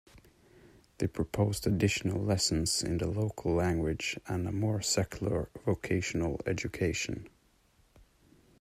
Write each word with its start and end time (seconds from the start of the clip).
They 0.97 1.05
proposed 1.05 1.67
additional 1.67 2.23
lessons 2.23 2.81
in 2.81 2.97
the 2.97 3.05
local 3.05 3.53
language 3.53 4.17
and 4.27 4.47
a 4.47 4.51
more 4.51 4.81
secular 4.81 5.49
vocational 5.63 6.41
education. 6.47 7.29